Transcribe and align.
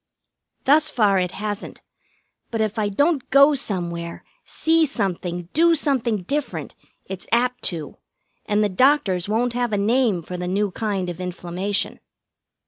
Thus 0.63 0.89
far 0.89 1.19
it 1.19 1.33
hasn't, 1.33 1.79
but 2.49 2.59
if 2.59 2.79
I 2.79 2.89
don't 2.89 3.29
go 3.29 3.53
somewhere, 3.53 4.23
see 4.43 4.83
something, 4.87 5.47
do 5.53 5.75
something 5.75 6.23
different, 6.23 6.73
it's 7.05 7.27
apt 7.31 7.61
to, 7.65 7.97
and 8.47 8.63
the 8.63 8.67
doctors 8.69 9.29
won't 9.29 9.53
have 9.53 9.71
a 9.73 9.77
name 9.77 10.23
for 10.23 10.37
the 10.37 10.47
new 10.47 10.71
kind 10.71 11.07
of 11.07 11.21
inflammation. 11.21 11.99